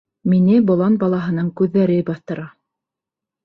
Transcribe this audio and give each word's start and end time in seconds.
—«Мине 0.33 0.55
болан 0.69 0.95
балаһының 1.03 1.53
күҙҙәре 1.61 2.01
баҫтыра». 2.11 2.51